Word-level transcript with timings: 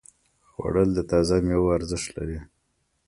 خوړل 0.49 0.89
د 0.95 0.99
تازه 1.11 1.35
ميوو 1.47 1.75
ارزښت 1.77 2.09
لري 2.17 2.39